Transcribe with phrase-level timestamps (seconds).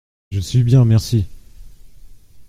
[0.31, 1.27] Je suis bien, merci!